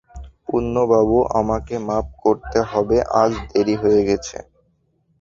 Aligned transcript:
পূর্ণবাবু, 0.47 1.17
আমাকে 1.39 1.75
মাপ 1.87 2.05
করতে 2.23 2.59
হবে, 2.71 2.97
আজ 3.21 3.31
দেরি 3.49 3.75
হয়ে 3.81 4.01
গেছে। 4.09 4.37